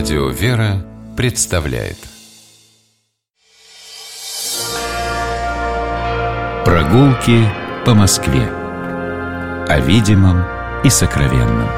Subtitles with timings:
[0.00, 0.82] Радио «Вера»
[1.14, 1.98] представляет
[6.64, 7.46] Прогулки
[7.84, 8.48] по Москве
[9.68, 10.42] О видимом
[10.84, 11.68] и сокровенном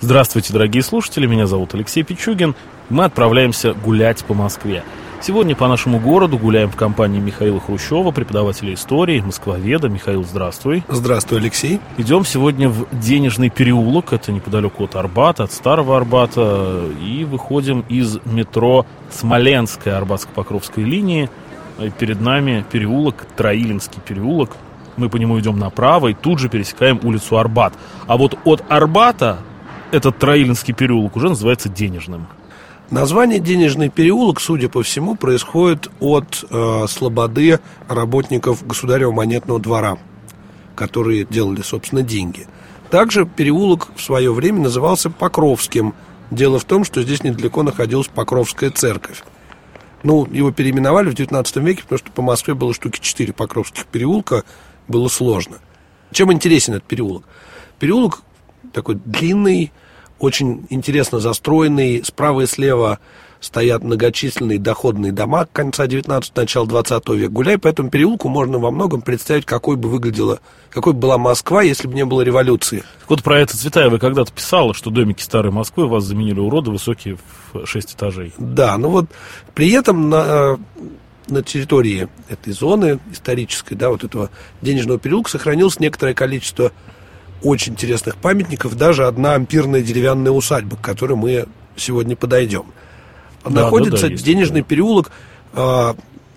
[0.00, 2.56] Здравствуйте, дорогие слушатели, меня зовут Алексей Пичугин.
[2.88, 4.82] Мы отправляемся гулять по Москве.
[5.24, 9.88] Сегодня по нашему городу гуляем в компании Михаила Хрущева, преподавателя истории, москвоведа.
[9.88, 10.82] Михаил, здравствуй.
[10.88, 11.78] Здравствуй, Алексей.
[11.96, 18.18] Идем сегодня в Денежный переулок, это неподалеку от Арбата, от Старого Арбата, и выходим из
[18.24, 21.30] метро Смоленская Арбатско-Покровской линии.
[21.78, 24.50] И перед нами переулок, Троилинский переулок.
[24.96, 27.74] Мы по нему идем направо и тут же пересекаем улицу Арбат.
[28.08, 29.38] А вот от Арбата
[29.92, 32.26] этот Троилинский переулок уже называется Денежным.
[32.90, 39.98] Название «Денежный переулок», судя по всему, происходит от э, слободы работников Государева монетного двора,
[40.74, 42.46] которые делали, собственно, деньги.
[42.90, 45.94] Также переулок в свое время назывался Покровским.
[46.30, 49.22] Дело в том, что здесь недалеко находилась Покровская церковь.
[50.02, 54.44] Ну, его переименовали в 19 веке, потому что по Москве было штуки 4 Покровских переулка,
[54.88, 55.58] было сложно.
[56.10, 57.24] Чем интересен этот переулок?
[57.78, 58.22] Переулок
[58.72, 59.72] такой длинный,
[60.22, 62.04] очень интересно застроенный.
[62.04, 63.00] Справа и слева
[63.40, 67.32] стоят многочисленные доходные дома конца 19 начала 20 века.
[67.32, 70.38] Гуляя по этому переулку, можно во многом представить, какой бы выглядела,
[70.70, 72.84] какой бы была Москва, если бы не было революции.
[73.08, 77.18] Вот про это Цветаева когда-то писала, что домики старой Москвы вас заменили уроды высокие
[77.52, 78.32] в 6 этажей.
[78.38, 79.06] Да, ну вот
[79.54, 80.56] при этом на,
[81.26, 86.70] на территории этой зоны исторической, да, вот этого денежного переулка сохранилось некоторое количество
[87.42, 92.66] очень интересных памятников, даже одна ампирная деревянная усадьба, к которой мы сегодня подойдем.
[93.44, 95.10] Да, Находится да, да, денежный есть, переулок
[95.54, 95.56] э,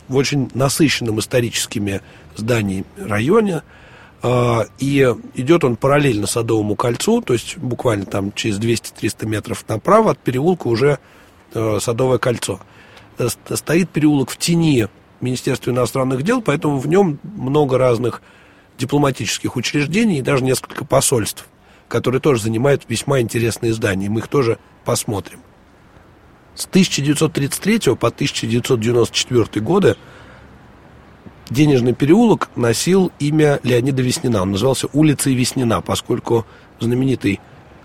[0.07, 2.01] в очень насыщенном историческими
[2.35, 3.61] зданиями районе,
[4.23, 10.11] э, и идет он параллельно Садовому кольцу, то есть буквально там через 200-300 метров направо
[10.11, 10.99] от переулка уже
[11.53, 12.59] э, Садовое кольцо.
[13.53, 14.88] Стоит переулок в тени
[15.21, 18.21] Министерства иностранных дел, поэтому в нем много разных
[18.78, 21.47] дипломатических учреждений и даже несколько посольств,
[21.88, 24.09] которые тоже занимают весьма интересные здания.
[24.09, 25.40] Мы их тоже посмотрим.
[26.56, 29.97] С 1933 по 1994 годы
[31.50, 34.41] денежный переулок носил имя Леонида Веснина.
[34.41, 36.46] Он назывался улицей Веснина, поскольку
[36.80, 37.40] знаменитый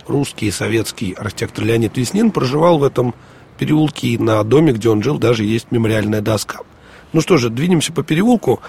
[0.07, 3.15] русский и советский архитектор Леонид Веснин проживал в этом
[3.59, 6.61] переулке и на доме, где он жил, даже есть мемориальная доска.
[7.12, 8.61] Ну что же, двинемся по переулку.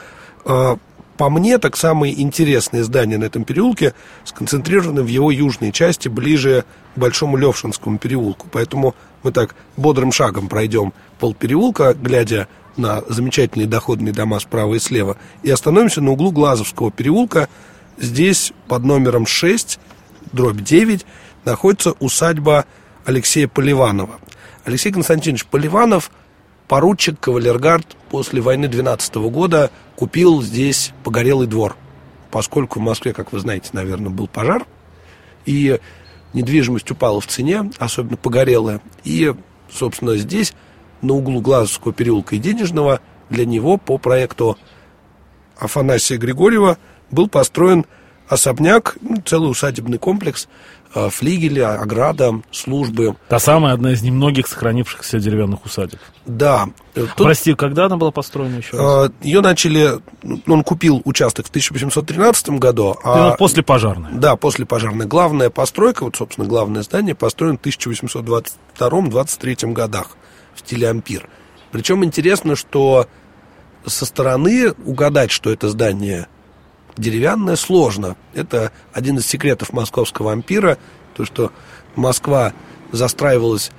[1.17, 6.65] По мне, так самые интересные здания на этом переулке сконцентрированы в его южной части, ближе
[6.95, 8.47] к Большому Левшинскому переулку.
[8.51, 14.79] Поэтому мы так бодрым шагом пройдем пол переулка, глядя на замечательные доходные дома справа и
[14.79, 17.49] слева, и остановимся на углу Глазовского переулка.
[17.97, 19.79] Здесь под номером 6,
[20.31, 21.05] дробь 9,
[21.45, 22.65] находится усадьба
[23.05, 24.19] Алексея Поливанова.
[24.63, 26.11] Алексей Константинович Поливанов–
[26.71, 31.75] поручик кавалергард после войны 12 года купил здесь погорелый двор.
[32.31, 34.65] Поскольку в Москве, как вы знаете, наверное, был пожар,
[35.45, 35.81] и
[36.31, 38.79] недвижимость упала в цене, особенно погорелая.
[39.03, 39.33] И,
[39.69, 40.53] собственно, здесь,
[41.01, 44.57] на углу Глазовского переулка и Денежного, для него по проекту
[45.57, 46.77] Афанасия Григорьева
[47.09, 47.85] был построен
[48.31, 50.47] особняк, ну, целый усадебный комплекс
[50.93, 53.15] Э, флигели, ограда, службы.
[53.29, 56.01] Та самая, одна из немногих сохранившихся деревянных усадеб.
[56.25, 56.67] Да.
[56.93, 59.07] Тут, Прости, когда она была построена еще раз?
[59.07, 62.97] Э, Ее начали, ну, он купил участок в 1813 году.
[63.05, 64.09] А, после пожарной.
[64.13, 65.05] Да, после пожарной.
[65.05, 70.07] Главная постройка, вот, собственно, главное здание построено в 1822-23 годах
[70.55, 71.29] в стиле ампир.
[71.71, 73.07] Причем интересно, что
[73.85, 76.27] со стороны угадать, что это здание
[76.97, 78.15] деревянное сложно.
[78.33, 80.77] Это один из секретов московского ампира,
[81.15, 81.51] то, что
[81.95, 82.53] Москва
[82.91, 83.71] застраивалась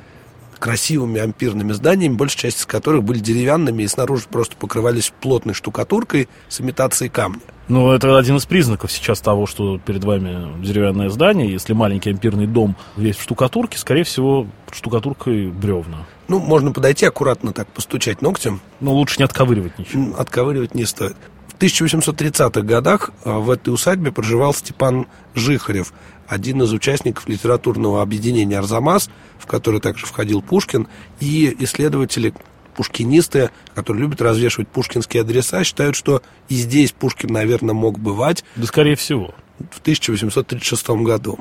[0.62, 6.28] красивыми ампирными зданиями, большая часть из которых были деревянными и снаружи просто покрывались плотной штукатуркой
[6.48, 7.40] с имитацией камня.
[7.66, 11.50] Ну, это один из признаков сейчас того, что перед вами деревянное здание.
[11.50, 16.06] Если маленький ампирный дом весь в штукатурке, скорее всего, штукатуркой бревна.
[16.28, 18.60] Ну, можно подойти аккуратно так, постучать ногтем.
[18.80, 20.16] Но лучше не отковыривать ничего.
[20.16, 21.16] Отковыривать не стоит.
[21.62, 25.06] В 1830-х годах а, в этой усадьбе проживал Степан
[25.36, 25.92] Жихарев,
[26.26, 30.88] один из участников литературного объединения «Арзамас», в который также входил Пушкин,
[31.20, 32.34] и исследователи
[32.74, 38.42] пушкинисты, которые любят развешивать пушкинские адреса, считают, что и здесь Пушкин, наверное, мог бывать.
[38.56, 39.32] Да, скорее всего.
[39.70, 41.38] В 1836 году.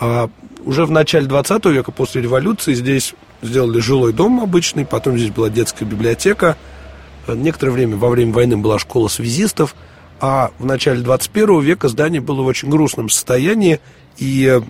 [0.00, 0.30] А
[0.64, 5.48] уже в начале 20 века, после революции, здесь сделали жилой дом обычный, потом здесь была
[5.48, 6.56] детская библиотека–
[7.28, 9.74] Некоторое время во время войны была школа связистов,
[10.20, 13.80] а в начале 21 века здание было в очень грустном состоянии,
[14.18, 14.60] и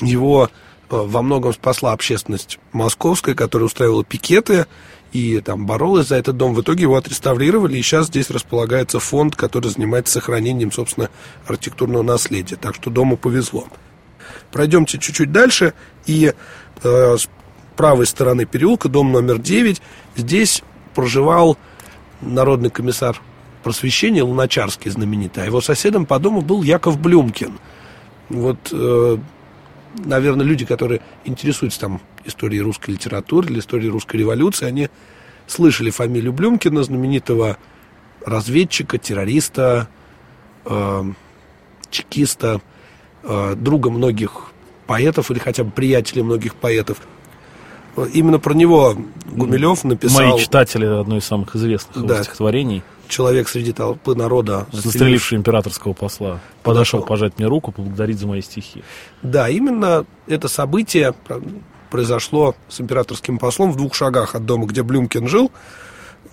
[0.00, 0.50] его
[0.88, 4.66] во многом спасла общественность московская, которая устраивала пикеты
[5.12, 6.54] и там боролась за этот дом.
[6.54, 11.10] В итоге его отреставрировали, и сейчас здесь располагается фонд, который занимается сохранением, собственно,
[11.46, 12.56] архитектурного наследия.
[12.56, 13.66] Так что дому повезло.
[14.52, 15.74] Пройдемте чуть-чуть дальше,
[16.06, 16.32] и
[16.82, 17.28] э, с
[17.76, 19.80] правой стороны переулка, дом номер 9,
[20.16, 20.62] здесь
[20.94, 21.56] проживал
[22.20, 23.20] народный комиссар
[23.62, 27.58] просвещения Луначарский знаменитый, а его соседом по дому был Яков Блюмкин.
[28.28, 29.18] Вот э,
[29.94, 34.88] наверное, люди, которые интересуются там историей русской литературы или историей русской революции, они
[35.46, 37.56] слышали фамилию Блюмкина, знаменитого
[38.24, 39.88] разведчика, террориста,
[40.64, 41.04] э,
[41.90, 42.60] чекиста,
[43.22, 44.52] э, друга многих
[44.86, 46.98] поэтов или хотя бы приятеля многих поэтов.
[48.12, 48.96] Именно про него
[49.26, 50.30] Гумилев написал...
[50.30, 52.22] Мои читатели одно из самых известных да.
[52.22, 58.26] стихотворений человек среди толпы народа, застреливший императорского посла, подошел, подошел пожать мне руку, поблагодарить за
[58.26, 58.82] мои стихи.
[59.22, 61.14] Да, именно это событие
[61.90, 65.50] произошло с императорским послом в двух шагах от дома, где Блюмкин жил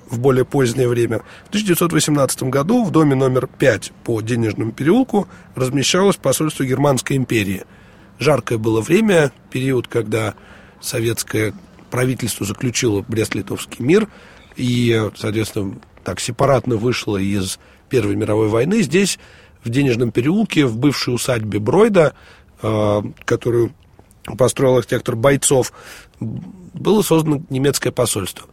[0.09, 1.23] в более позднее время.
[1.45, 7.63] В 1918 году в доме номер 5 по Денежному переулку размещалось посольство Германской империи.
[8.19, 10.33] Жаркое было время, период, когда
[10.81, 11.53] советское
[11.89, 14.07] правительство заключило Брест-Литовский мир,
[14.55, 17.59] и, соответственно, так сепаратно вышла из
[17.89, 18.81] Первой мировой войны.
[18.81, 19.19] Здесь,
[19.63, 22.13] в Денежном переулке, в бывшей усадьбе Бройда,
[22.61, 23.73] э, которую
[24.37, 25.71] построил архитектор Бойцов,
[26.19, 28.47] было создано немецкое посольство.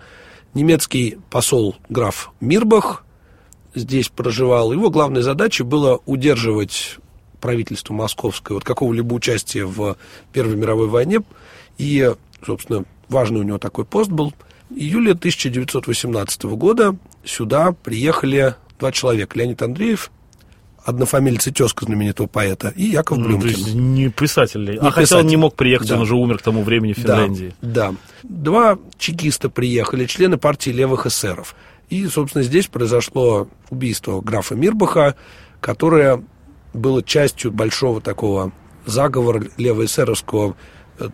[0.52, 3.04] Немецкий посол граф Мирбах
[3.74, 4.72] здесь проживал.
[4.72, 6.98] Его главной задачей было удерживать
[7.40, 9.96] правительство московское от какого-либо участия в
[10.32, 11.20] Первой мировой войне.
[11.78, 12.12] И,
[12.44, 14.32] собственно, важный у него такой пост был.
[14.70, 19.38] Июля 1918 года сюда приехали два человека.
[19.38, 20.10] Леонид Андреев,
[20.84, 23.52] однофамильцы тезка знаменитого поэта, и Яков ну, Блюмкин.
[23.52, 24.64] То есть не писатель.
[24.64, 24.92] Не а писатель.
[24.92, 25.96] хотя он не мог приехать, да.
[25.96, 27.54] он уже умер к тому времени в Финляндии.
[27.62, 27.96] Да, да.
[28.22, 31.54] Два чекиста приехали, члены партии левых эсеров.
[31.88, 35.14] И, собственно, здесь произошло убийство графа Мирбаха,
[35.60, 36.22] которое
[36.72, 38.52] было частью большого такого
[38.86, 40.56] заговора левоэсеровского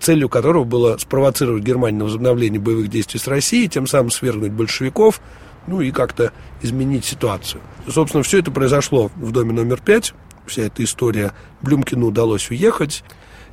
[0.00, 5.20] целью которого было спровоцировать Германию на возобновление боевых действий с Россией, тем самым свергнуть большевиков,
[5.66, 6.32] ну и как-то
[6.62, 7.62] изменить ситуацию.
[7.88, 10.14] Собственно, все это произошло в доме номер пять,
[10.46, 11.32] вся эта история.
[11.62, 13.04] Блюмкину удалось уехать,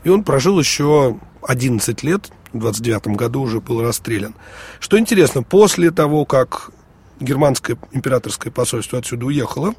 [0.03, 4.35] и он прожил еще 11 лет, в 29 году уже был расстрелян.
[4.79, 6.71] Что интересно, после того, как
[7.19, 9.73] германское императорское посольство отсюда уехало,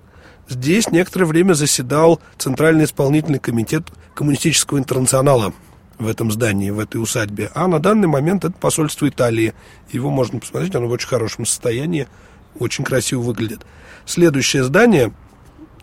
[0.48, 3.84] здесь некоторое время заседал Центральный исполнительный комитет
[4.14, 5.52] коммунистического интернационала
[5.98, 7.50] в этом здании, в этой усадьбе.
[7.54, 9.54] А на данный момент это посольство Италии.
[9.90, 12.08] Его можно посмотреть, оно в очень хорошем состоянии,
[12.58, 13.66] очень красиво выглядит.
[14.06, 15.12] Следующее здание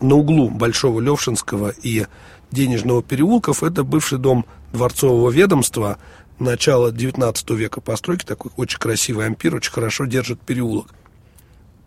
[0.01, 2.05] на углу Большого Левшинского и
[2.51, 5.97] Денежного переулков, это бывший дом дворцового ведомства,
[6.39, 10.87] начала 19 века постройки, такой очень красивый ампир, очень хорошо держит переулок.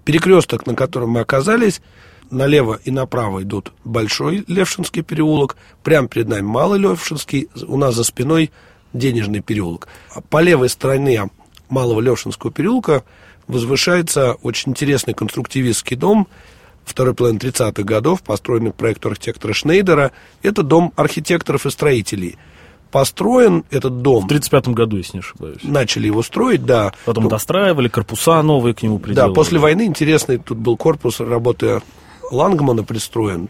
[0.04, 1.80] Перекресток, на котором мы оказались,
[2.30, 8.04] налево и направо идут Большой Левшинский переулок, прямо перед нами Малый Левшинский, у нас за
[8.04, 8.50] спиной
[8.92, 9.88] Денежный переулок.
[10.14, 11.28] А по левой стороне
[11.68, 13.04] Малого Левшинского переулка
[13.46, 16.26] возвышается очень интересный конструктивистский дом
[16.88, 20.12] второй половины 30-х годов, построенный по проекту архитектора Шнейдера.
[20.42, 22.36] Это дом архитекторов и строителей.
[22.90, 24.24] Построен этот дом...
[24.24, 25.58] В 35 году, если не ошибаюсь.
[25.62, 26.94] Начали его строить, да.
[27.04, 29.28] Потом ну, достраивали, корпуса новые к нему приделали.
[29.28, 31.82] Да, после войны интересный тут был корпус работы
[32.30, 33.48] Лангмана пристроен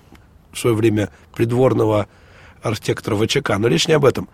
[0.52, 2.06] в свое время придворного
[2.62, 4.28] архитектора ВЧК, но речь не об этом.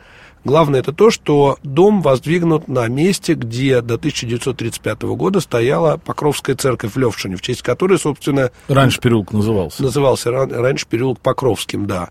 [0.45, 6.95] Главное это то, что дом воздвигнут на месте, где до 1935 года стояла Покровская церковь
[6.95, 8.51] в Левшине, в честь которой, собственно...
[8.69, 9.83] Раньше переулок назывался.
[9.83, 12.11] Назывался раньше переулок Покровским, да.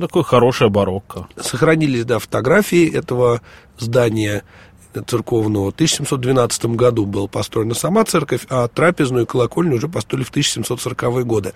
[0.00, 1.26] Такое хорошее барокко.
[1.36, 3.40] Сохранились, да, фотографии этого
[3.78, 4.44] здания
[5.00, 5.70] церковного.
[5.70, 11.24] В 1712 году была построена сама церковь, а трапезную и колокольню уже построили в 1740-е
[11.24, 11.54] годы.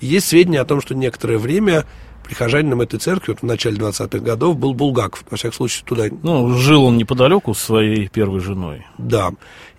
[0.00, 1.84] Есть сведения о том, что некоторое время
[2.24, 5.24] прихожанином этой церкви вот в начале 20-х годов был Булгаков.
[5.30, 6.04] Во всяком случае, туда...
[6.22, 8.86] Ну, жил он неподалеку с своей первой женой.
[8.98, 9.32] Да.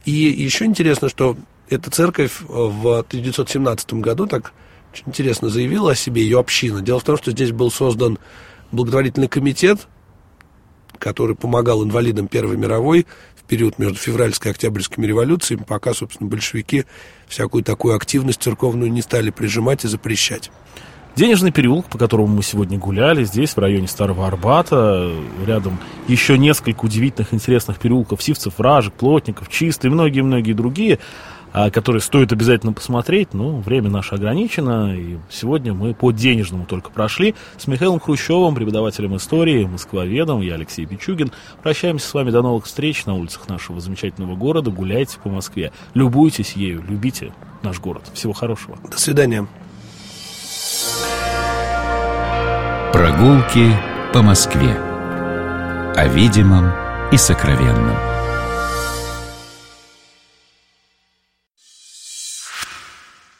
[0.05, 1.36] И еще интересно, что
[1.69, 4.53] эта церковь в 1917 году так
[4.93, 6.81] очень интересно заявила о себе, ее община.
[6.81, 8.19] Дело в том, что здесь был создан
[8.72, 9.88] благотворительный комитет,
[11.03, 13.05] который помогал инвалидам Первой мировой
[13.36, 16.86] в период между февральской и октябрьскими революциями, пока, собственно, большевики
[17.27, 20.50] всякую такую активность церковную не стали прижимать и запрещать.
[21.17, 25.12] Денежный переулок, по которому мы сегодня гуляли, здесь, в районе Старого Арбата,
[25.45, 31.00] рядом еще несколько удивительных, интересных переулков, Сивцев, Вражек, Плотников, Чистый многие-многие другие.
[31.53, 36.89] А, который стоит обязательно посмотреть, но время наше ограничено, и сегодня мы по денежному только
[36.89, 37.36] прошли.
[37.57, 41.31] С Михаилом Хрущевым, преподавателем истории, москвоведом, я Алексей Пичугин.
[41.62, 44.72] Прощаемся с вами до новых встреч на улицах нашего замечательного города.
[44.72, 45.72] Гуляйте по Москве.
[45.93, 48.10] Любуйтесь ею, любите наш город.
[48.13, 48.77] Всего хорошего.
[48.89, 49.48] До свидания.
[52.91, 53.72] Прогулки
[54.12, 54.75] по Москве.
[55.95, 56.72] О видимом
[57.12, 58.12] и сокровенном.